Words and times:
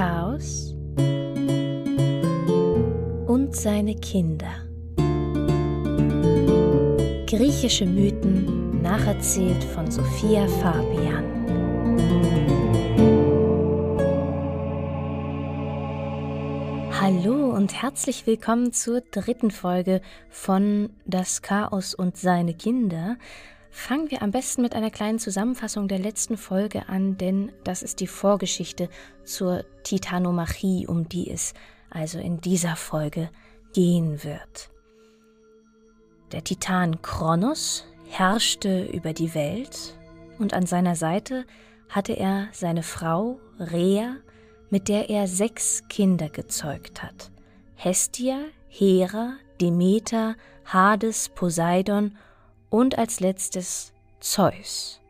Chaos 0.00 0.74
und 3.26 3.50
seine 3.52 3.94
Kinder. 3.96 4.66
Griechische 7.26 7.84
Mythen 7.84 8.80
nacherzählt 8.80 9.62
von 9.62 9.90
Sophia 9.90 10.46
Fabian. 10.62 11.24
Hallo 16.98 17.54
und 17.54 17.82
herzlich 17.82 18.26
willkommen 18.26 18.72
zur 18.72 19.02
dritten 19.02 19.50
Folge 19.50 20.00
von 20.30 20.88
Das 21.04 21.42
Chaos 21.42 21.94
und 21.94 22.16
seine 22.16 22.54
Kinder. 22.54 23.18
Fangen 23.70 24.10
wir 24.10 24.22
am 24.22 24.32
besten 24.32 24.62
mit 24.62 24.74
einer 24.74 24.90
kleinen 24.90 25.18
Zusammenfassung 25.18 25.86
der 25.86 26.00
letzten 26.00 26.36
Folge 26.36 26.88
an, 26.88 27.16
denn 27.16 27.52
das 27.64 27.82
ist 27.82 28.00
die 28.00 28.08
Vorgeschichte 28.08 28.88
zur 29.24 29.64
Titanomachie, 29.84 30.86
um 30.86 31.08
die 31.08 31.30
es 31.30 31.54
also 31.88 32.18
in 32.18 32.40
dieser 32.40 32.76
Folge 32.76 33.30
gehen 33.72 34.24
wird. 34.24 34.70
Der 36.32 36.44
Titan 36.44 37.00
Kronos 37.02 37.84
herrschte 38.08 38.84
über 38.86 39.12
die 39.12 39.34
Welt 39.34 39.96
und 40.38 40.54
an 40.54 40.66
seiner 40.66 40.96
Seite 40.96 41.44
hatte 41.88 42.12
er 42.12 42.48
seine 42.52 42.82
Frau 42.82 43.40
Rhea, 43.58 44.16
mit 44.68 44.88
der 44.88 45.10
er 45.10 45.26
sechs 45.26 45.82
Kinder 45.88 46.28
gezeugt 46.28 47.02
hat. 47.02 47.30
Hestia, 47.74 48.38
Hera, 48.68 49.34
Demeter, 49.60 50.36
Hades, 50.64 51.28
Poseidon 51.30 52.16
und 52.70 52.98
als 52.98 53.20
letztes 53.20 53.92
Zeus. 54.20 55.00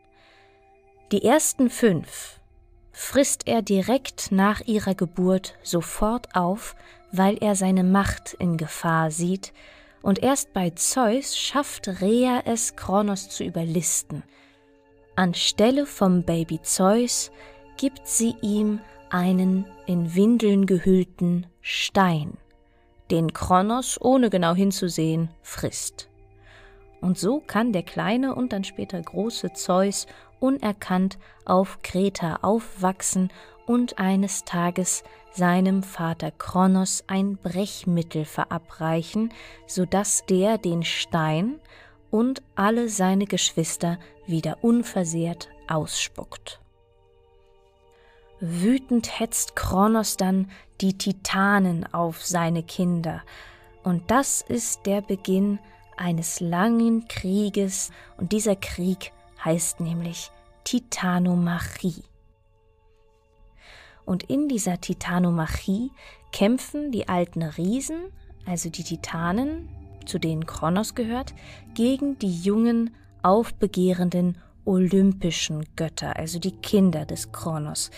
Die 1.11 1.23
ersten 1.23 1.69
fünf 1.69 2.39
frisst 2.91 3.47
er 3.47 3.61
direkt 3.61 4.31
nach 4.31 4.61
ihrer 4.61 4.95
Geburt 4.95 5.55
sofort 5.63 6.35
auf, 6.35 6.75
weil 7.11 7.37
er 7.37 7.55
seine 7.55 7.83
Macht 7.83 8.33
in 8.33 8.57
Gefahr 8.57 9.11
sieht, 9.11 9.53
und 10.01 10.23
erst 10.23 10.53
bei 10.53 10.71
Zeus 10.71 11.37
schafft 11.37 11.87
Rhea 12.01 12.41
es, 12.45 12.75
Kronos 12.75 13.29
zu 13.29 13.43
überlisten. 13.43 14.23
Anstelle 15.15 15.85
vom 15.85 16.23
Baby 16.23 16.59
Zeus 16.63 17.31
gibt 17.77 18.07
sie 18.07 18.35
ihm 18.41 18.79
einen 19.11 19.65
in 19.85 20.15
Windeln 20.15 20.65
gehüllten 20.65 21.45
Stein, 21.61 22.37
den 23.11 23.33
Kronos, 23.33 23.99
ohne 24.01 24.29
genau 24.29 24.55
hinzusehen, 24.55 25.29
frisst. 25.43 26.10
Und 27.01 27.17
so 27.17 27.39
kann 27.39 27.73
der 27.73 27.83
kleine 27.83 28.35
und 28.35 28.53
dann 28.53 28.63
später 28.63 29.01
große 29.01 29.53
Zeus 29.53 30.05
unerkannt 30.39 31.17
auf 31.45 31.79
Kreta 31.81 32.39
aufwachsen 32.41 33.31
und 33.65 33.99
eines 33.99 34.43
Tages 34.43 35.03
seinem 35.31 35.81
Vater 35.81 36.31
Kronos 36.31 37.03
ein 37.07 37.37
Brechmittel 37.37 38.25
verabreichen, 38.25 39.33
so 39.65 39.85
dass 39.85 40.25
der 40.25 40.57
den 40.57 40.83
Stein 40.83 41.59
und 42.11 42.41
alle 42.55 42.89
seine 42.89 43.25
Geschwister 43.25 43.97
wieder 44.27 44.57
unversehrt 44.61 45.49
ausspuckt. 45.67 46.59
Wütend 48.39 49.19
hetzt 49.19 49.55
Kronos 49.55 50.17
dann 50.17 50.51
die 50.81 50.97
Titanen 50.97 51.91
auf 51.93 52.25
seine 52.25 52.63
Kinder, 52.63 53.21
und 53.83 54.11
das 54.11 54.41
ist 54.41 54.85
der 54.85 55.01
Beginn 55.01 55.57
eines 55.97 56.39
langen 56.39 57.07
Krieges 57.07 57.91
und 58.17 58.31
dieser 58.31 58.55
Krieg 58.55 59.11
heißt 59.43 59.79
nämlich 59.79 60.31
Titanomachie. 60.63 62.03
Und 64.05 64.23
in 64.23 64.47
dieser 64.47 64.81
Titanomachie 64.81 65.91
kämpfen 66.31 66.91
die 66.91 67.07
alten 67.07 67.43
Riesen, 67.43 68.11
also 68.45 68.69
die 68.69 68.83
Titanen, 68.83 69.69
zu 70.05 70.19
denen 70.19 70.45
Kronos 70.45 70.95
gehört, 70.95 71.33
gegen 71.73 72.17
die 72.19 72.41
jungen, 72.41 72.95
aufbegehrenden 73.23 74.37
olympischen 74.65 75.65
Götter, 75.75 76.17
also 76.17 76.39
die 76.39 76.51
Kinder 76.51 77.05
des 77.05 77.31
Kronos. 77.31 77.91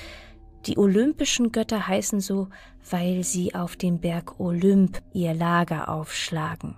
Die 0.66 0.78
olympischen 0.78 1.52
Götter 1.52 1.88
heißen 1.88 2.22
so, 2.22 2.50
weil 2.90 3.24
sie 3.24 3.56
auf 3.56 3.76
dem 3.76 4.00
Berg 4.00 4.40
Olymp 4.40 5.02
ihr 5.14 5.34
Lager 5.34 5.90
aufschlagen. 5.90 6.76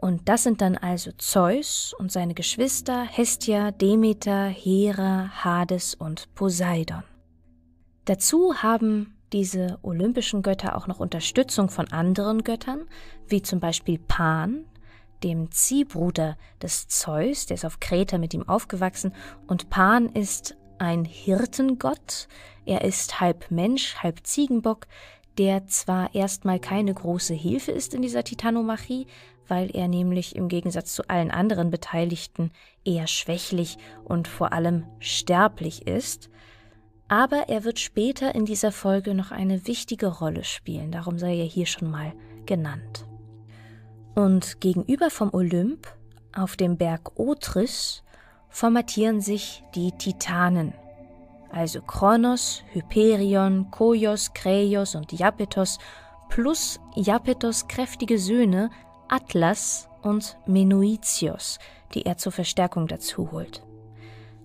Und 0.00 0.28
das 0.30 0.44
sind 0.44 0.62
dann 0.62 0.76
also 0.76 1.12
Zeus 1.18 1.94
und 1.98 2.10
seine 2.10 2.32
Geschwister 2.32 3.04
Hestia, 3.04 3.70
Demeter, 3.70 4.46
Hera, 4.46 5.30
Hades 5.44 5.94
und 5.94 6.34
Poseidon. 6.34 7.02
Dazu 8.06 8.54
haben 8.62 9.14
diese 9.32 9.78
olympischen 9.82 10.42
Götter 10.42 10.74
auch 10.74 10.86
noch 10.86 11.00
Unterstützung 11.00 11.68
von 11.68 11.92
anderen 11.92 12.42
Göttern, 12.44 12.86
wie 13.28 13.42
zum 13.42 13.60
Beispiel 13.60 13.98
Pan, 13.98 14.64
dem 15.22 15.50
Ziehbruder 15.50 16.38
des 16.62 16.88
Zeus, 16.88 17.44
der 17.46 17.56
ist 17.56 17.66
auf 17.66 17.78
Kreta 17.78 18.16
mit 18.16 18.32
ihm 18.32 18.48
aufgewachsen, 18.48 19.12
und 19.46 19.68
Pan 19.68 20.08
ist 20.08 20.56
ein 20.78 21.04
Hirtengott, 21.04 22.26
er 22.64 22.82
ist 22.84 23.20
halb 23.20 23.50
Mensch, 23.50 23.96
halb 23.96 24.26
Ziegenbock, 24.26 24.86
der 25.38 25.66
zwar 25.66 26.14
erstmal 26.14 26.58
keine 26.58 26.92
große 26.92 27.34
Hilfe 27.34 27.70
ist 27.70 27.94
in 27.94 28.02
dieser 28.02 28.24
Titanomachie, 28.24 29.06
weil 29.50 29.74
er 29.74 29.88
nämlich 29.88 30.36
im 30.36 30.48
Gegensatz 30.48 30.94
zu 30.94 31.08
allen 31.10 31.30
anderen 31.30 31.70
Beteiligten 31.70 32.52
eher 32.84 33.08
schwächlich 33.08 33.76
und 34.04 34.28
vor 34.28 34.52
allem 34.52 34.86
sterblich 35.00 35.86
ist, 35.86 36.30
aber 37.08 37.48
er 37.48 37.64
wird 37.64 37.80
später 37.80 38.34
in 38.36 38.44
dieser 38.44 38.70
Folge 38.70 39.14
noch 39.14 39.32
eine 39.32 39.66
wichtige 39.66 40.06
Rolle 40.06 40.44
spielen, 40.44 40.92
darum 40.92 41.18
sei 41.18 41.36
er 41.36 41.44
hier 41.44 41.66
schon 41.66 41.90
mal 41.90 42.12
genannt. 42.46 43.04
Und 44.14 44.60
gegenüber 44.60 45.10
vom 45.10 45.34
Olymp, 45.34 45.88
auf 46.32 46.56
dem 46.56 46.76
Berg 46.76 47.18
Otris, 47.18 48.04
formatieren 48.48 49.20
sich 49.20 49.64
die 49.74 49.90
Titanen, 49.92 50.72
also 51.50 51.82
Kronos, 51.82 52.62
Hyperion, 52.72 53.72
Koios, 53.72 54.32
Kreios 54.32 54.94
und 54.94 55.12
Iapetos, 55.12 55.78
plus 56.28 56.78
Iapetos 56.94 57.66
kräftige 57.66 58.20
Söhne 58.20 58.70
Atlas 59.10 59.88
und 60.02 60.38
Menoitios, 60.46 61.58
die 61.94 62.06
er 62.06 62.16
zur 62.16 62.32
Verstärkung 62.32 62.86
dazu 62.86 63.32
holt. 63.32 63.62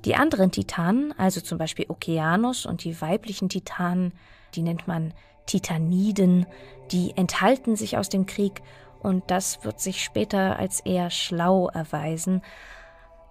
Die 0.06 0.16
anderen 0.16 0.52
Titanen, 0.52 1.14
also 1.18 1.42
zum 1.42 1.58
Beispiel 1.58 1.86
Okeanos 1.88 2.66
und 2.66 2.84
die 2.84 3.00
weiblichen 3.02 3.50
Titanen, 3.50 4.14
die 4.54 4.62
nennt 4.62 4.88
man 4.88 5.14
Titaniden, 5.46 6.46
die 6.92 7.16
enthalten 7.16 7.76
sich 7.76 7.98
aus 7.98 8.10
dem 8.10 8.26
Krieg 8.26 8.62
und 9.02 9.24
das 9.30 9.64
wird 9.64 9.80
sich 9.80 10.04
später 10.04 10.58
als 10.58 10.80
eher 10.80 11.10
schlau 11.10 11.70
erweisen. 11.70 12.42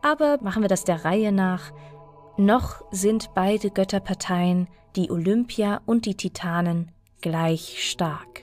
Aber 0.02 0.38
machen 0.40 0.62
wir 0.62 0.68
das 0.68 0.84
der 0.84 1.04
Reihe 1.04 1.32
nach. 1.32 1.72
Noch 2.36 2.84
sind 2.90 3.30
beide 3.34 3.70
Götterparteien, 3.70 4.68
die 4.96 5.10
Olympia 5.10 5.80
und 5.86 6.06
die 6.06 6.16
Titanen, 6.16 6.92
gleich 7.20 7.82
stark. 7.90 8.42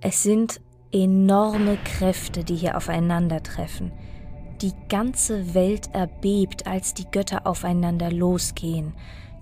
Es 0.00 0.22
sind 0.22 0.60
enorme 0.92 1.76
Kräfte, 1.84 2.44
die 2.44 2.56
hier 2.56 2.76
aufeinandertreffen. 2.76 3.92
Die 4.60 4.72
ganze 4.88 5.54
Welt 5.54 5.90
erbebt, 5.92 6.66
als 6.66 6.94
die 6.94 7.06
Götter 7.10 7.46
aufeinander 7.46 8.10
losgehen. 8.10 8.94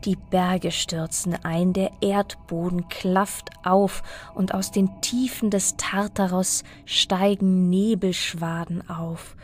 Die 0.05 0.17
Berge 0.17 0.71
stürzen 0.71 1.37
ein, 1.43 1.73
der 1.73 1.91
Erdboden 2.01 2.89
klafft 2.89 3.51
auf, 3.65 4.03
und 4.35 4.55
aus 4.55 4.71
den 4.71 5.01
Tiefen 5.01 5.51
des 5.51 5.77
Tartaros 5.77 6.65
steigen 6.85 7.71
Nebelschwaden 7.71 8.89
auf. 8.91 9.37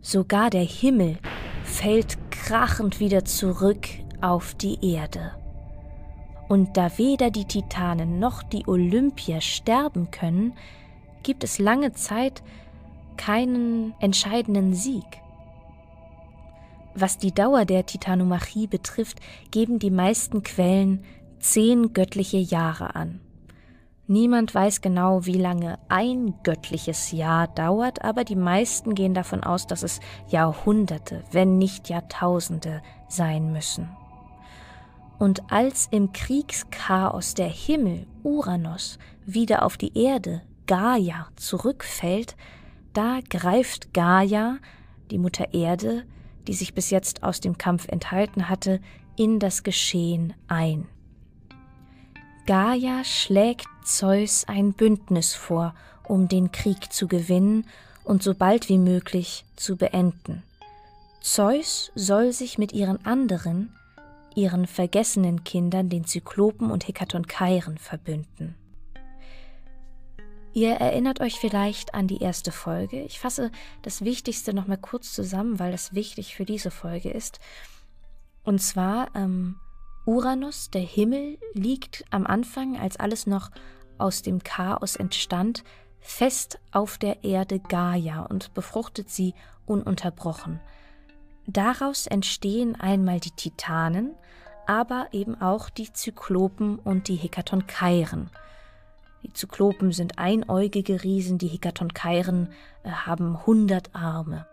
Sogar 0.00 0.50
der 0.50 0.62
Himmel 0.62 1.18
fällt 1.64 2.16
krachend 2.30 3.00
wieder 3.00 3.24
zurück 3.24 3.88
auf 4.20 4.54
die 4.54 4.94
Erde. 4.94 5.32
Und 6.48 6.76
da 6.76 6.96
weder 6.96 7.30
die 7.30 7.46
Titanen 7.46 8.20
noch 8.20 8.44
die 8.44 8.68
Olympier 8.68 9.40
sterben 9.40 10.12
können, 10.12 10.54
gibt 11.26 11.42
es 11.42 11.58
lange 11.58 11.92
Zeit 11.92 12.44
keinen 13.16 13.94
entscheidenden 13.98 14.74
Sieg. 14.74 15.04
Was 16.94 17.18
die 17.18 17.34
Dauer 17.34 17.64
der 17.64 17.84
Titanomachie 17.84 18.68
betrifft, 18.68 19.18
geben 19.50 19.80
die 19.80 19.90
meisten 19.90 20.44
Quellen 20.44 21.04
zehn 21.40 21.92
göttliche 21.92 22.38
Jahre 22.38 22.94
an. 22.94 23.20
Niemand 24.06 24.54
weiß 24.54 24.82
genau, 24.82 25.26
wie 25.26 25.36
lange 25.36 25.80
ein 25.88 26.34
göttliches 26.44 27.10
Jahr 27.10 27.48
dauert, 27.48 28.04
aber 28.04 28.22
die 28.22 28.36
meisten 28.36 28.94
gehen 28.94 29.12
davon 29.12 29.42
aus, 29.42 29.66
dass 29.66 29.82
es 29.82 29.98
Jahrhunderte, 30.28 31.24
wenn 31.32 31.58
nicht 31.58 31.88
Jahrtausende 31.88 32.82
sein 33.08 33.52
müssen. 33.52 33.88
Und 35.18 35.50
als 35.50 35.88
im 35.90 36.12
Kriegschaos 36.12 37.34
der 37.34 37.48
Himmel 37.48 38.06
Uranus 38.22 39.00
wieder 39.24 39.64
auf 39.64 39.76
die 39.76 39.98
Erde 39.98 40.42
Gaia 40.66 41.28
zurückfällt, 41.36 42.36
da 42.92 43.20
greift 43.28 43.92
Gaia, 43.94 44.58
die 45.10 45.18
Mutter 45.18 45.54
Erde, 45.54 46.04
die 46.46 46.54
sich 46.54 46.74
bis 46.74 46.90
jetzt 46.90 47.22
aus 47.22 47.40
dem 47.40 47.58
Kampf 47.58 47.88
enthalten 47.88 48.48
hatte, 48.48 48.80
in 49.16 49.38
das 49.38 49.62
Geschehen 49.62 50.34
ein. 50.48 50.86
Gaia 52.46 53.02
schlägt 53.04 53.66
Zeus 53.84 54.44
ein 54.46 54.72
Bündnis 54.72 55.34
vor, 55.34 55.74
um 56.04 56.28
den 56.28 56.52
Krieg 56.52 56.92
zu 56.92 57.08
gewinnen 57.08 57.66
und 58.04 58.22
so 58.22 58.34
bald 58.34 58.68
wie 58.68 58.78
möglich 58.78 59.44
zu 59.56 59.76
beenden. 59.76 60.42
Zeus 61.20 61.90
soll 61.96 62.32
sich 62.32 62.56
mit 62.56 62.72
ihren 62.72 63.04
anderen, 63.04 63.74
ihren 64.36 64.68
vergessenen 64.68 65.42
Kindern, 65.42 65.88
den 65.88 66.04
Zyklopen 66.04 66.70
und 66.70 66.86
Hekatonkairen, 66.86 67.78
verbünden. 67.78 68.54
Ihr 70.56 70.76
erinnert 70.76 71.20
euch 71.20 71.38
vielleicht 71.38 71.92
an 71.92 72.06
die 72.06 72.22
erste 72.22 72.50
Folge. 72.50 73.02
Ich 73.02 73.20
fasse 73.20 73.50
das 73.82 74.06
Wichtigste 74.06 74.54
nochmal 74.54 74.78
kurz 74.78 75.12
zusammen, 75.12 75.58
weil 75.58 75.70
das 75.70 75.94
wichtig 75.94 76.34
für 76.34 76.46
diese 76.46 76.70
Folge 76.70 77.10
ist. 77.10 77.40
Und 78.42 78.62
zwar, 78.62 79.14
ähm, 79.14 79.56
Uranus, 80.06 80.70
der 80.70 80.80
Himmel, 80.80 81.36
liegt 81.52 82.06
am 82.08 82.26
Anfang, 82.26 82.78
als 82.78 82.98
alles 82.98 83.26
noch 83.26 83.50
aus 83.98 84.22
dem 84.22 84.42
Chaos 84.42 84.96
entstand, 84.96 85.62
fest 86.00 86.58
auf 86.72 86.96
der 86.96 87.22
Erde 87.22 87.58
Gaia 87.58 88.22
und 88.22 88.54
befruchtet 88.54 89.10
sie 89.10 89.34
ununterbrochen. 89.66 90.60
Daraus 91.46 92.06
entstehen 92.06 92.80
einmal 92.80 93.20
die 93.20 93.32
Titanen, 93.32 94.14
aber 94.66 95.08
eben 95.12 95.38
auch 95.38 95.68
die 95.68 95.92
Zyklopen 95.92 96.78
und 96.78 97.08
die 97.08 97.16
Hekatonkairen. 97.16 98.30
Die 99.22 99.32
Zyklopen 99.32 99.92
sind 99.92 100.18
einäugige 100.18 101.02
Riesen, 101.02 101.38
die 101.38 101.48
Hekatonkairen 101.48 102.52
äh, 102.82 102.90
haben 102.90 103.46
hundert 103.46 103.94
Arme. 103.94 104.46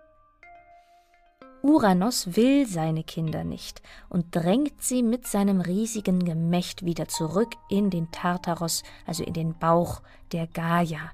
Uranus 1.63 2.35
will 2.35 2.67
seine 2.67 3.05
Kinder 3.05 3.45
nicht 3.45 3.81
und 4.09 4.35
drängt 4.35 4.83
sie 4.83 5.01
mit 5.01 5.27
seinem 5.27 5.61
riesigen 5.61 6.25
Gemächt 6.25 6.83
wieder 6.83 7.07
zurück 7.07 7.55
in 7.69 7.89
den 7.89 8.11
Tartaros, 8.11 8.83
also 9.07 9.23
in 9.23 9.33
den 9.33 9.57
Bauch 9.57 10.01
der 10.33 10.45
Gaia, 10.47 11.11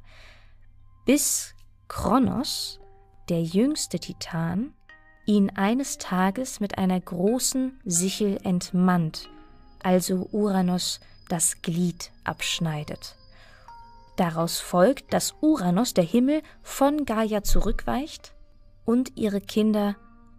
bis 1.06 1.54
Kronos, 1.88 2.80
der 3.30 3.44
jüngste 3.44 4.00
Titan, 4.00 4.74
ihn 5.28 5.52
eines 5.52 6.00
Tages 6.00 6.60
mit 6.60 6.80
einer 6.80 7.00
großen 7.00 7.80
Sichel 7.86 8.40
entmannt, 8.44 9.30
also 9.84 10.28
Uranus 10.32 11.00
das 11.28 11.62
Glied 11.62 12.12
abschneidet. 12.24 13.19
Daraus 14.20 14.60
folgt, 14.60 15.14
dass 15.14 15.34
Uranus, 15.40 15.94
der 15.94 16.04
Himmel, 16.04 16.42
von 16.62 17.06
Gaia 17.06 17.42
zurückweicht 17.42 18.36
und 18.84 19.18
ihre 19.18 19.40
Kinder 19.40 19.96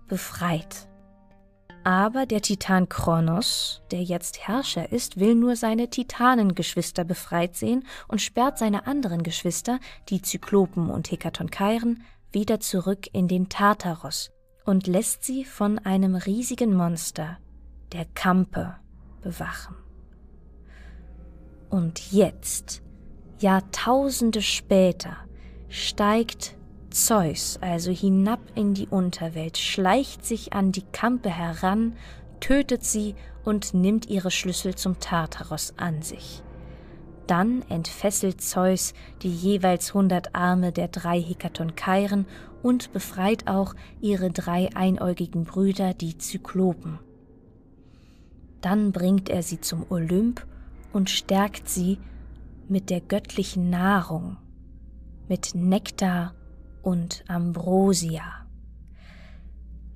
befreit. 0.06 0.87
Aber 1.82 2.27
der 2.27 2.43
Titan 2.43 2.91
Kronos, 2.91 3.81
der 3.91 4.03
jetzt 4.03 4.47
Herrscher 4.47 4.93
ist, 4.93 5.19
will 5.19 5.35
nur 5.35 5.56
seine 5.56 5.88
Titanengeschwister 5.88 7.05
befreit 7.05 7.56
sehen 7.56 7.87
und 8.06 8.21
sperrt 8.21 8.59
seine 8.59 8.87
anderen 8.87 9.23
Geschwister, 9.23 9.81
die 10.11 10.21
Zyklopen 10.21 10.91
und 10.91 11.11
Hekatonkairen, 11.11 12.03
wieder 12.32 12.61
zurück 12.61 13.06
in 13.15 13.29
den 13.29 13.49
Tartaros, 13.49 14.31
und 14.67 14.88
lässt 14.88 15.25
sie 15.25 15.47
von 15.47 15.79
einem 15.79 16.17
riesigen 16.17 16.75
Monster, 16.75 17.38
der 17.93 18.05
Kampe, 18.05 18.77
bewachen. 19.23 19.75
Und 21.71 22.12
jetzt, 22.12 22.82
Jahrtausende 23.40 24.42
später, 24.42 25.16
steigt 25.70 26.56
Zeus 26.90 27.58
also 27.62 27.90
hinab 27.90 28.40
in 28.54 28.75
die 28.75 28.87
Unterwelt, 28.87 29.56
schleicht 29.56 30.26
sich 30.26 30.52
an 30.52 30.72
die 30.72 30.84
Kampe 30.92 31.31
heran, 31.31 31.94
tötet 32.40 32.84
sie 32.84 33.14
und 33.42 33.72
nimmt 33.72 34.10
ihre 34.10 34.31
Schlüssel 34.31 34.75
zum 34.75 35.00
Tartaros 35.00 35.72
an 35.78 36.02
sich. 36.02 36.42
Dann 37.26 37.62
entfesselt 37.70 38.42
Zeus 38.42 38.92
die 39.22 39.32
jeweils 39.32 39.94
hundert 39.94 40.34
Arme 40.34 40.70
der 40.70 40.88
drei 40.88 41.19
Hekatonkairen 41.19 42.26
und 42.62 42.93
befreit 42.93 43.48
auch 43.48 43.75
ihre 44.02 44.31
drei 44.31 44.69
einäugigen 44.75 45.44
Brüder, 45.44 45.94
die 45.94 46.19
Zyklopen. 46.19 46.98
Dann 48.60 48.93
bringt 48.93 49.31
er 49.31 49.43
sie 49.43 49.62
zum 49.62 49.86
Olymp 49.88 50.46
und 50.93 51.08
stärkt 51.08 51.70
sie 51.70 51.98
mit 52.70 52.88
der 52.88 53.00
göttlichen 53.00 53.69
Nahrung, 53.69 54.37
mit 55.28 55.55
Nektar 55.55 56.34
und 56.82 57.25
Ambrosia. 57.26 58.46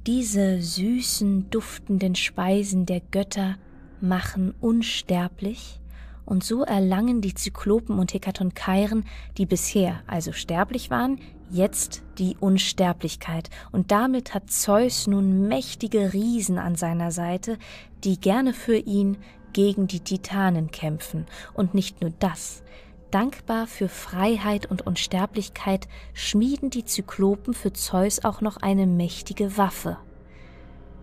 Diese 0.07 0.61
süßen, 0.61 1.51
duftenden 1.51 2.15
Speisen 2.17 2.85
der 2.85 3.01
Götter 3.01 3.57
machen 4.01 4.55
unsterblich 4.61 5.81
und 6.27 6.43
so 6.43 6.63
erlangen 6.63 7.21
die 7.21 7.35
Zyklopen 7.35 7.99
und 7.99 8.13
Hekatonkairen, 8.13 9.05
die 9.39 9.47
bisher 9.47 10.03
also 10.07 10.33
sterblich 10.33 10.91
waren, 10.91 11.21
jetzt 11.51 12.03
die 12.19 12.37
Unsterblichkeit. 12.41 13.51
Und 13.71 13.93
damit 13.93 14.35
hat 14.35 14.51
Zeus 14.51 15.07
nun 15.07 15.47
mächtige 15.47 16.13
Riesen 16.13 16.59
an 16.59 16.75
seiner 16.75 17.13
Seite, 17.13 17.57
die 18.03 18.19
gerne 18.19 18.53
für 18.53 18.77
ihn 18.77 19.19
gegen 19.55 19.87
die 19.87 20.01
Titanen 20.01 20.71
kämpfen. 20.71 21.25
Und 21.55 21.73
nicht 21.73 22.03
nur 22.03 22.13
das. 22.19 22.63
Dankbar 23.11 23.67
für 23.67 23.89
Freiheit 23.89 24.67
und 24.67 24.87
Unsterblichkeit 24.87 25.89
schmieden 26.13 26.69
die 26.69 26.85
Zyklopen 26.85 27.55
für 27.55 27.73
Zeus 27.73 28.25
auch 28.25 28.43
noch 28.43 28.59
eine 28.59 28.87
mächtige 28.87 29.57
Waffe. 29.57 29.97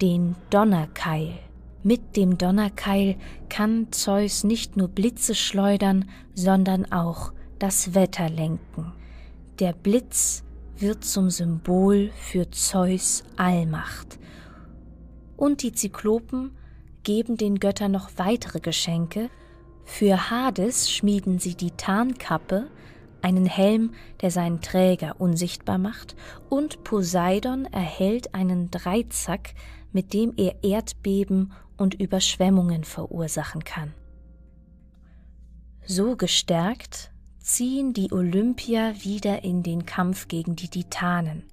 Den 0.01 0.35
Donnerkeil. 0.51 1.39
Mit 1.83 2.15
dem 2.15 2.37
Donnerkeil 2.37 3.15
kann 3.49 3.87
Zeus 3.91 4.43
nicht 4.43 4.77
nur 4.77 4.87
Blitze 4.87 5.33
schleudern, 5.33 6.09
sondern 6.35 6.91
auch 6.91 7.31
das 7.57 7.95
Wetter 7.95 8.29
lenken. 8.29 8.91
Der 9.59 9.73
Blitz 9.73 10.43
wird 10.77 11.05
zum 11.05 11.29
Symbol 11.29 12.11
für 12.15 12.51
Zeus 12.51 13.23
Allmacht. 13.37 14.19
Und 15.37 15.63
die 15.63 15.71
Zyklopen 15.71 16.51
geben 17.03 17.37
den 17.37 17.59
Göttern 17.59 17.91
noch 17.91 18.11
weitere 18.17 18.59
Geschenke. 18.59 19.29
Für 19.83 20.29
Hades 20.29 20.91
schmieden 20.91 21.39
sie 21.39 21.55
die 21.55 21.71
Tarnkappe, 21.71 22.67
einen 23.21 23.45
Helm, 23.45 23.93
der 24.21 24.31
seinen 24.31 24.61
Träger 24.61 25.19
unsichtbar 25.19 25.77
macht, 25.77 26.15
und 26.49 26.83
Poseidon 26.83 27.65
erhält 27.65 28.33
einen 28.33 28.71
Dreizack, 28.71 29.53
mit 29.91 30.13
dem 30.13 30.33
er 30.37 30.63
Erdbeben 30.63 31.51
und 31.77 31.93
Überschwemmungen 31.95 32.83
verursachen 32.83 33.63
kann. 33.63 33.93
So 35.85 36.15
gestärkt 36.15 37.11
ziehen 37.39 37.93
die 37.93 38.11
Olympier 38.11 38.95
wieder 39.01 39.43
in 39.43 39.63
den 39.63 39.85
Kampf 39.85 40.27
gegen 40.27 40.55
die 40.55 40.69
Titanen. 40.69 41.43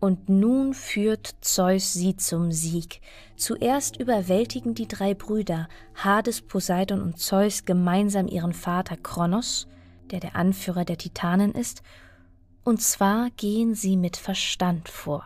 Und 0.00 0.28
nun 0.28 0.74
führt 0.74 1.34
Zeus 1.40 1.92
sie 1.92 2.16
zum 2.16 2.52
Sieg. 2.52 3.00
Zuerst 3.36 3.96
überwältigen 3.96 4.74
die 4.74 4.86
drei 4.86 5.14
Brüder, 5.14 5.68
Hades, 5.96 6.40
Poseidon 6.40 7.00
und 7.00 7.18
Zeus, 7.18 7.64
gemeinsam 7.64 8.28
ihren 8.28 8.52
Vater 8.52 8.96
Kronos, 8.96 9.66
der 10.10 10.20
der 10.20 10.36
Anführer 10.36 10.84
der 10.84 10.98
Titanen 10.98 11.52
ist, 11.52 11.82
und 12.64 12.82
zwar 12.82 13.30
gehen 13.30 13.74
sie 13.74 13.96
mit 13.96 14.16
Verstand 14.16 14.88
vor. 14.88 15.24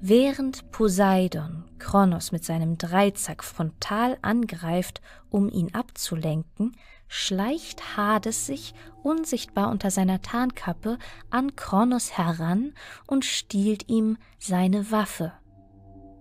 Während 0.00 0.70
Poseidon 0.70 1.64
Kronos 1.78 2.30
mit 2.30 2.44
seinem 2.44 2.78
Dreizack 2.78 3.42
frontal 3.42 4.18
angreift, 4.22 5.00
um 5.30 5.48
ihn 5.48 5.74
abzulenken, 5.74 6.76
schleicht 7.14 7.96
Hades 7.96 8.46
sich 8.46 8.74
unsichtbar 9.04 9.70
unter 9.70 9.92
seiner 9.92 10.20
Tarnkappe 10.20 10.98
an 11.30 11.54
Kronos 11.54 12.18
heran 12.18 12.74
und 13.06 13.24
stiehlt 13.24 13.88
ihm 13.88 14.18
seine 14.40 14.90
Waffe, 14.90 15.32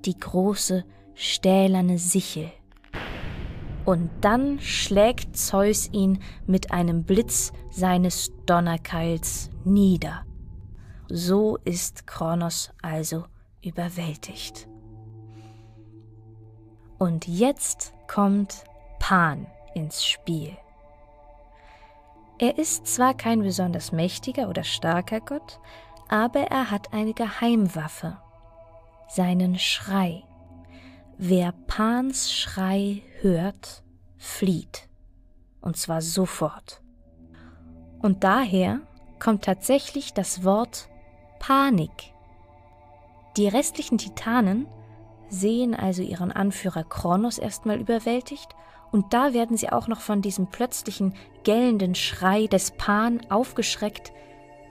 die 0.05 0.19
große 0.19 0.85
stählerne 1.15 1.97
Sichel. 1.97 2.51
Und 3.85 4.11
dann 4.21 4.59
schlägt 4.59 5.35
Zeus 5.35 5.89
ihn 5.91 6.19
mit 6.45 6.71
einem 6.71 7.03
Blitz 7.05 7.53
seines 7.71 8.31
Donnerkeils 8.45 9.49
nieder. 9.65 10.27
So 11.09 11.57
ist 11.65 12.05
Kronos 12.05 12.71
also 12.83 13.25
überwältigt. 13.63 14.67
Und 16.99 17.27
jetzt 17.27 17.93
kommt 18.07 18.63
Pan 18.99 19.47
ins 19.73 20.05
Spiel. 20.05 20.55
Er 22.39 22.57
ist 22.57 22.87
zwar 22.87 23.13
kein 23.13 23.41
besonders 23.41 23.91
mächtiger 23.91 24.49
oder 24.49 24.63
starker 24.63 25.21
Gott, 25.21 25.59
aber 26.09 26.41
er 26.41 26.71
hat 26.71 26.93
eine 26.93 27.13
Geheimwaffe, 27.13 28.17
seinen 29.07 29.57
Schrei. 29.57 30.23
Wer 31.17 31.53
Pans 31.67 32.33
Schrei 32.33 33.03
hört, 33.21 33.83
flieht. 34.17 34.89
Und 35.61 35.77
zwar 35.77 36.01
sofort. 36.01 36.81
Und 38.01 38.23
daher 38.23 38.81
kommt 39.19 39.45
tatsächlich 39.45 40.13
das 40.13 40.43
Wort 40.43 40.89
Panik 41.39 42.13
die 43.37 43.47
restlichen 43.47 43.97
Titanen 43.97 44.67
sehen 45.27 45.73
also 45.73 46.03
ihren 46.03 46.31
Anführer 46.31 46.83
Kronos 46.83 47.39
erstmal 47.39 47.79
überwältigt 47.79 48.49
Und 48.93 49.11
da 49.11 49.33
werden 49.33 49.57
sie 49.57 49.69
auch 49.69 49.87
noch 49.87 50.01
von 50.01 50.21
diesem 50.21 50.45
plötzlichen 50.45 51.15
gellenden 51.43 51.95
Schrei 51.95 52.45
des 52.45 52.69
Pan 52.69 53.21
aufgeschreckt. 53.27 54.13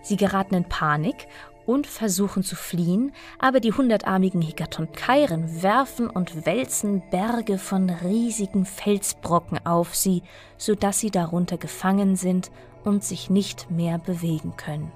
Sie 0.00 0.16
geraten 0.16 0.54
in 0.54 0.64
Panik 0.64 1.26
und 1.66 1.88
versuchen 1.88 2.44
zu 2.44 2.54
fliehen, 2.54 3.12
aber 3.40 3.58
die 3.58 3.72
hundertarmigen 3.72 4.40
Hekatonkairen 4.40 5.64
werfen 5.64 6.08
und 6.08 6.46
wälzen 6.46 7.02
Berge 7.10 7.58
von 7.58 7.90
riesigen 7.90 8.64
Felsbrocken 8.64 9.66
auf 9.66 9.96
sie, 9.96 10.22
so 10.56 10.76
dass 10.76 11.00
sie 11.00 11.10
darunter 11.10 11.58
gefangen 11.58 12.14
sind 12.14 12.52
und 12.84 13.02
sich 13.02 13.28
nicht 13.28 13.72
mehr 13.72 13.98
bewegen 13.98 14.54
können. 14.56 14.92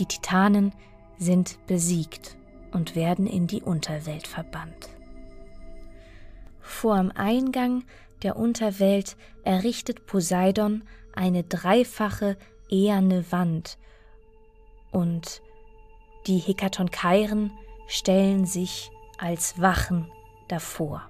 Die 0.00 0.06
Titanen 0.06 0.72
sind 1.16 1.64
besiegt 1.68 2.36
und 2.72 2.96
werden 2.96 3.28
in 3.28 3.46
die 3.46 3.62
Unterwelt 3.62 4.26
verbannt. 4.26 4.93
Vor 6.64 6.96
dem 6.96 7.12
Eingang 7.14 7.84
der 8.22 8.36
Unterwelt 8.36 9.16
errichtet 9.44 10.06
Poseidon 10.06 10.82
eine 11.14 11.44
dreifache 11.44 12.36
eherne 12.70 13.30
Wand, 13.30 13.78
und 14.90 15.42
die 16.26 16.38
Hekatonkairen 16.38 17.52
stellen 17.86 18.46
sich 18.46 18.90
als 19.18 19.60
Wachen 19.60 20.10
davor. 20.48 21.02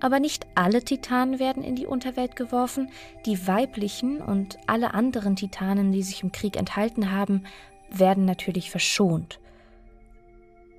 Aber 0.00 0.20
nicht 0.20 0.46
alle 0.54 0.84
Titanen 0.84 1.38
werden 1.38 1.64
in 1.64 1.74
die 1.74 1.86
Unterwelt 1.86 2.36
geworfen, 2.36 2.90
die 3.26 3.46
weiblichen 3.46 4.20
und 4.20 4.58
alle 4.66 4.92
anderen 4.92 5.36
Titanen, 5.36 5.90
die 5.90 6.02
sich 6.02 6.22
im 6.22 6.32
Krieg 6.32 6.56
enthalten 6.56 7.10
haben, 7.10 7.44
werden 7.90 8.24
natürlich 8.26 8.70
verschont. 8.70 9.40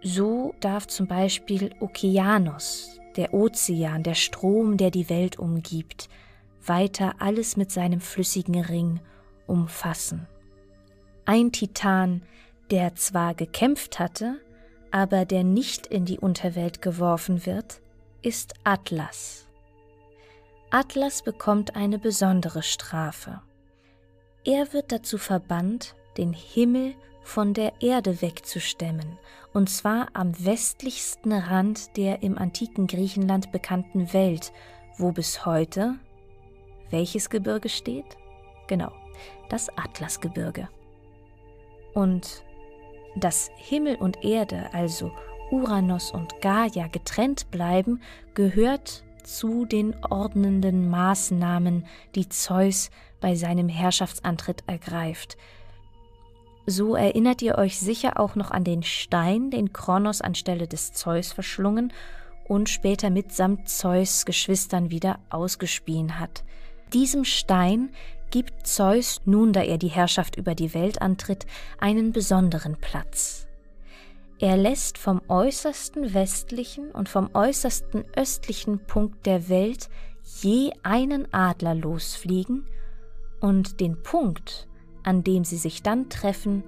So 0.01 0.53
darf 0.60 0.88
zum 0.88 1.08
Beispiel 1.08 1.74
Okeanos, 1.79 2.99
der 3.16 3.34
Ozean, 3.34 4.04
der 4.04 4.16
Strom, 4.16 4.78
der 4.78 4.92
die 4.92 5.10
Welt 5.10 5.39
umgibt, 5.39 6.10
weiter 6.66 7.16
alles 7.20 7.58
mit 7.58 7.72
seinem 7.72 8.01
flüssigen 8.01 8.62
Ring 8.62 9.00
umfassen. 9.48 10.28
Ein 11.25 11.51
Titan, 11.51 12.22
der 12.72 12.96
zwar 12.96 13.34
gekämpft 13.34 14.00
hatte, 14.00 14.39
aber 14.92 15.25
der 15.25 15.44
nicht 15.44 15.88
in 15.88 16.06
die 16.06 16.20
Unterwelt 16.20 16.82
geworfen 16.82 17.46
wird, 17.46 17.82
ist 18.22 18.54
Atlas. 18.63 19.48
Atlas 20.72 21.24
bekommt 21.24 21.75
eine 21.75 21.98
besondere 21.98 22.63
Strafe. 22.63 23.42
Er 24.46 24.72
wird 24.74 24.92
dazu 24.92 25.18
verbannt, 25.18 25.96
den 26.18 26.34
Himmel 26.34 26.94
von 27.29 27.53
der 27.53 27.74
Erde 27.79 28.21
wegzustemmen, 28.24 29.19
und 29.53 29.69
zwar 29.69 30.07
am 30.13 30.33
westlichsten 30.43 31.31
Rand 31.31 31.95
der 31.95 32.24
im 32.24 32.38
antiken 32.38 32.88
Griechenland 32.88 33.51
bekannten 33.51 34.12
Welt, 34.13 34.51
wo 34.98 35.12
bis 35.12 35.45
heute 35.45 35.95
welches 36.89 37.29
Gebirge 37.29 37.69
steht? 37.69 38.17
Genau, 38.67 38.91
das 39.50 39.69
Atlasgebirge. 39.77 40.69
Und 41.93 42.43
dass 43.15 43.51
Himmel 43.57 43.95
und 43.98 44.24
Erde, 44.24 44.74
also 44.74 45.12
Uranus 45.51 46.12
und 46.12 46.41
Gaia, 46.41 46.88
getrennt 46.88 47.51
bleiben, 47.51 48.01
gehört 48.33 49.03
zu 49.24 49.65
den 49.65 49.95
ordnenden 50.03 50.89
Maßnahmen, 50.89 51.86
die 52.15 52.27
Zeus 52.27 52.89
bei 53.21 53.36
seinem 53.36 53.69
Herrschaftsantritt 53.69 54.63
ergreift. 54.65 55.38
So 56.66 56.96
erinnert 56.96 57.42
ihr 57.42 57.58
euch 57.58 57.80
sicher 57.80 58.20
auch 58.20 58.36
noch 58.36 58.51
an 58.51 58.63
den 58.63 58.84
Stein, 58.84 59.50
den 59.50 59.74
Kronos 59.74 60.22
anstelle 60.22 60.68
des 60.68 60.94
Zeus 60.94 61.32
verschlungen 61.32 61.92
und 62.48 62.70
später 62.70 63.10
mitsamt 63.10 63.70
Zeus 63.70 64.25
Geschwistern 64.25 64.92
wieder 64.92 65.20
ausgespien 65.30 66.20
hat. 66.20 66.44
Diesem 66.94 67.24
Stein 67.25 67.89
gibt 68.32 68.68
Zeus, 68.68 69.22
nun 69.25 69.54
da 69.54 69.62
er 69.62 69.78
die 69.78 69.88
Herrschaft 69.88 70.36
über 70.36 70.56
die 70.56 70.74
Welt 70.74 71.01
antritt, 71.01 71.46
einen 71.80 72.12
besonderen 72.12 72.78
Platz. 72.78 73.48
Er 74.39 74.56
lässt 74.56 74.98
vom 74.98 75.22
äußersten 75.28 76.13
westlichen 76.13 76.92
und 76.92 77.10
vom 77.10 77.30
äußersten 77.34 78.06
östlichen 78.16 78.80
Punkt 78.86 79.25
der 79.25 79.50
Welt 79.50 79.89
je 80.42 80.72
einen 80.84 81.34
Adler 81.34 81.75
losfliegen, 81.75 82.66
und 83.42 83.80
den 83.80 84.01
Punkt, 84.01 84.68
an 85.03 85.24
dem 85.24 85.44
sie 85.44 85.58
sich 85.58 85.84
dann 85.84 86.10
treffen, 86.10 86.63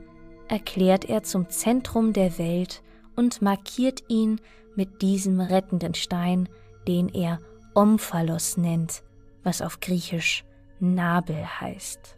erklärt 0.47 1.05
er 1.05 1.23
zum 1.23 1.49
Zentrum 1.49 2.13
der 2.13 2.37
Welt 2.37 2.81
und 3.15 3.41
markiert 3.41 4.03
ihn 4.07 4.39
mit 4.75 5.01
diesem 5.01 5.39
rettenden 5.39 5.93
Stein, 5.93 6.49
den 6.87 7.09
er 7.09 7.39
Omphalos 7.73 8.57
nennt, 8.57 9.03
was 9.43 9.61
auf 9.61 9.79
Griechisch 9.79 10.43
Nabel 10.79 11.45
heißt. 11.59 12.17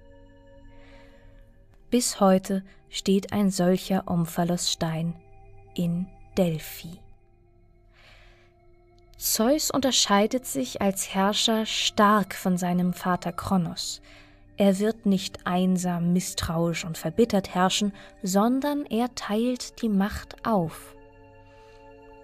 Bis 1.90 2.20
heute 2.20 2.64
steht 2.90 3.34
ein 3.34 3.52
solcher 3.52 4.08
Omphalosstein 4.08 5.16
in 5.76 6.08
Delphi. 6.38 7.00
Zeus 9.18 9.72
unterscheidet 9.72 10.46
sich 10.46 10.82
als 10.82 11.14
Herrscher 11.14 11.66
stark 11.66 12.34
von 12.34 12.58
seinem 12.58 12.94
Vater 12.94 13.32
Kronos. 13.32 14.02
Er 14.58 14.80
wird 14.80 15.06
nicht 15.06 15.46
einsam, 15.46 16.14
misstrauisch 16.14 16.86
und 16.86 16.98
verbittert 16.98 17.56
herrschen, 17.56 17.94
sondern 18.22 18.86
er 18.86 19.14
teilt 19.16 19.82
die 19.82 19.90
Macht 19.90 20.46
auf. 20.46 20.96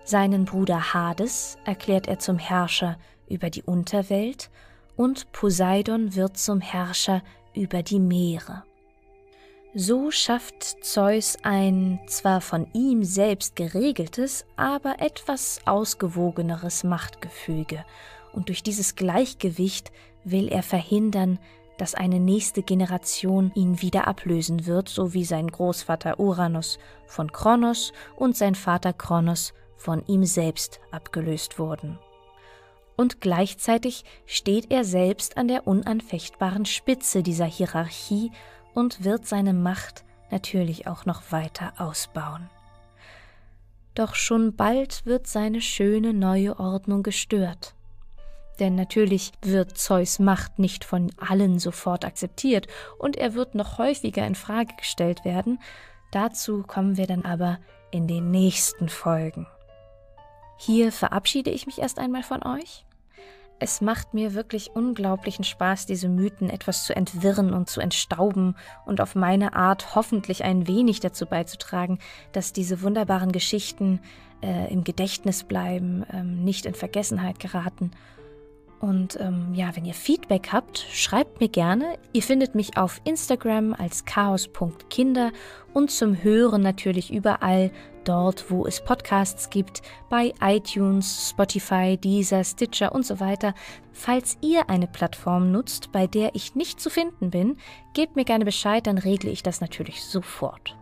Seinen 0.04 0.46
Bruder 0.46 0.94
Hades 0.94 1.58
erklärt 1.66 2.08
er 2.08 2.20
zum 2.20 2.38
Herrscher 2.38 2.98
über 3.28 3.50
die 3.50 3.64
Unterwelt 3.64 4.50
und 4.96 5.32
Poseidon 5.32 6.16
wird 6.16 6.38
zum 6.38 6.62
Herrscher 6.62 7.22
über 7.54 7.84
die 7.84 8.00
Meere. 8.00 8.64
So 9.76 10.10
schafft 10.10 10.84
Zeus 10.84 11.38
ein 11.44 12.00
zwar 12.08 12.42
von 12.42 12.68
ihm 12.74 13.04
selbst 13.04 13.56
geregeltes, 13.56 14.46
aber 14.56 14.96
etwas 15.00 15.62
ausgewogeneres 15.66 16.84
Machtgefüge, 16.84 17.86
und 18.34 18.50
durch 18.50 18.64
dieses 18.64 18.96
Gleichgewicht 18.96 19.92
will 20.24 20.48
er 20.48 20.64
verhindern, 20.64 21.40
dass 21.80 21.96
eine 21.96 22.20
nächste 22.20 22.62
Generation 22.62 23.52
ihn 23.56 23.82
wieder 23.82 24.08
ablösen 24.08 24.68
wird, 24.68 24.88
so 24.90 25.16
wie 25.16 25.26
sein 25.26 25.48
Großvater 25.48 26.20
Uranus 26.20 26.78
von 27.08 27.32
Kronos 27.32 27.92
und 28.16 28.38
sein 28.38 28.54
Vater 28.54 28.94
Kronos 28.94 29.54
von 29.76 30.06
ihm 30.06 30.26
selbst 30.26 30.80
abgelöst 30.92 31.58
wurden 31.58 31.98
und 33.00 33.22
gleichzeitig 33.22 34.04
steht 34.26 34.72
er 34.72 34.84
selbst 34.84 35.38
an 35.38 35.48
der 35.48 35.66
unanfechtbaren 35.68 36.66
Spitze 36.66 37.24
dieser 37.24 37.46
Hierarchie 37.46 38.30
und 38.74 39.06
wird 39.06 39.26
seine 39.26 39.54
Macht 39.54 40.04
natürlich 40.32 40.86
auch 40.86 41.06
noch 41.06 41.32
weiter 41.32 41.72
ausbauen. 41.78 42.50
Doch 43.96 44.16
schon 44.16 44.54
bald 44.54 45.06
wird 45.06 45.28
seine 45.28 45.62
schöne 45.62 46.14
neue 46.14 46.60
Ordnung 46.60 47.02
gestört. 47.02 47.74
Denn 48.60 48.76
natürlich 48.76 49.32
wird 49.42 49.78
Zeus 49.78 50.20
Macht 50.20 50.60
nicht 50.60 50.84
von 50.84 51.12
allen 51.18 51.60
sofort 51.60 52.04
akzeptiert 52.04 52.68
und 52.98 53.16
er 53.16 53.34
wird 53.34 53.56
noch 53.56 53.78
häufiger 53.78 54.26
in 54.26 54.36
Frage 54.36 54.76
gestellt 54.76 55.24
werden. 55.24 55.60
Dazu 56.12 56.64
kommen 56.64 56.98
wir 56.98 57.08
dann 57.08 57.24
aber 57.24 57.60
in 57.92 58.08
den 58.08 58.32
nächsten 58.32 58.90
Folgen. 58.90 59.48
Hier 60.58 60.92
verabschiede 60.92 61.52
ich 61.52 61.66
mich 61.68 61.80
erst 61.80 62.00
einmal 62.00 62.24
von 62.24 62.44
euch. 62.44 62.86
Es 63.62 63.82
macht 63.82 64.14
mir 64.14 64.34
wirklich 64.34 64.72
unglaublichen 64.74 65.44
Spaß, 65.44 65.86
diese 65.86 66.08
Mythen 66.08 66.50
etwas 66.50 66.86
zu 66.86 66.96
entwirren 66.96 67.54
und 67.54 67.70
zu 67.70 67.82
entstauben 67.82 68.56
und 68.86 69.02
auf 69.02 69.16
meine 69.16 69.54
Art 69.54 69.96
hoffentlich 69.96 70.46
ein 70.46 70.66
wenig 70.68 71.02
dazu 71.02 71.26
beizutragen, 71.26 72.00
dass 72.32 72.54
diese 72.54 72.82
wunderbaren 72.82 73.34
Geschichten 73.34 74.00
äh, 74.42 74.72
im 74.72 74.86
Gedächtnis 74.86 75.44
bleiben, 75.44 76.06
ähm, 76.12 76.44
nicht 76.46 76.66
in 76.66 76.74
Vergessenheit 76.74 77.40
geraten. 77.40 77.92
Und 78.80 79.20
ähm, 79.20 79.54
ja, 79.54 79.76
wenn 79.76 79.84
ihr 79.84 79.94
Feedback 79.94 80.50
habt, 80.54 80.86
schreibt 80.92 81.42
mir 81.42 81.50
gerne. 81.50 81.98
Ihr 82.14 82.24
findet 82.24 82.56
mich 82.56 82.78
auf 82.78 83.02
Instagram 83.04 83.74
als 83.74 84.06
chaos.kinder 84.06 85.32
und 85.74 85.92
zum 85.92 86.24
Hören 86.24 86.62
natürlich 86.62 87.12
überall 87.12 87.72
dort, 88.06 88.50
wo 88.50 88.66
es 88.66 88.84
Podcasts 88.84 89.50
gibt, 89.50 89.82
bei 90.10 90.34
iTunes, 90.42 91.30
Spotify, 91.30 91.98
Deezer, 91.98 92.44
Stitcher 92.44 92.94
und 92.94 93.06
so 93.06 93.20
weiter. 93.20 93.54
Falls 93.92 94.38
ihr 94.42 94.70
eine 94.70 94.88
Plattform 94.88 95.52
nutzt, 95.52 95.92
bei 95.92 96.08
der 96.08 96.34
ich 96.34 96.56
nicht 96.56 96.80
zu 96.80 96.90
finden 96.90 97.30
bin, 97.30 97.58
gebt 97.94 98.16
mir 98.16 98.26
gerne 98.26 98.46
Bescheid, 98.46 98.88
dann 98.88 98.98
regle 98.98 99.30
ich 99.30 99.44
das 99.44 99.60
natürlich 99.60 100.04
sofort. 100.04 100.78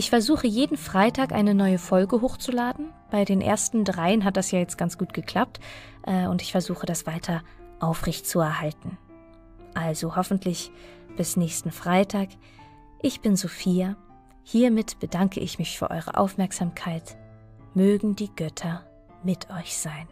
Ich 0.00 0.08
versuche 0.08 0.46
jeden 0.46 0.78
Freitag 0.78 1.30
eine 1.30 1.54
neue 1.54 1.76
Folge 1.76 2.22
hochzuladen. 2.22 2.88
Bei 3.10 3.26
den 3.26 3.42
ersten 3.42 3.84
dreien 3.84 4.24
hat 4.24 4.38
das 4.38 4.50
ja 4.50 4.58
jetzt 4.58 4.78
ganz 4.78 4.96
gut 4.96 5.12
geklappt 5.12 5.60
äh, 6.06 6.26
und 6.26 6.40
ich 6.40 6.52
versuche 6.52 6.86
das 6.86 7.06
weiter 7.06 7.42
aufrecht 7.80 8.26
zu 8.26 8.40
erhalten. 8.40 8.96
Also 9.74 10.16
hoffentlich 10.16 10.72
bis 11.18 11.36
nächsten 11.36 11.70
Freitag. 11.70 12.30
Ich 13.02 13.20
bin 13.20 13.36
Sophia 13.36 13.94
Hiermit 14.42 15.00
bedanke 15.00 15.38
ich 15.38 15.58
mich 15.58 15.78
für 15.78 15.90
eure 15.90 16.16
Aufmerksamkeit. 16.16 17.18
Mögen 17.74 18.16
die 18.16 18.34
Götter 18.34 18.82
mit 19.22 19.50
euch 19.50 19.76
sein. 19.76 20.08